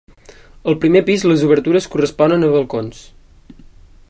[0.71, 3.07] Al primer pis les obertures corresponen a balcons.